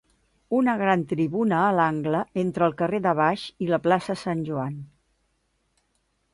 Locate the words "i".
3.67-3.71